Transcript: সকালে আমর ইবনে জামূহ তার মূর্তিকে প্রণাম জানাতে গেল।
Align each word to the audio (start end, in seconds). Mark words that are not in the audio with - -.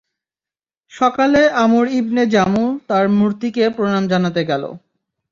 সকালে 0.91 1.41
আমর 1.63 1.85
ইবনে 1.91 2.23
জামূহ 2.25 2.69
তার 2.87 3.05
মূর্তিকে 3.09 3.63
প্রণাম 3.69 4.03
জানাতে 4.07 4.41
গেল। 4.45 4.63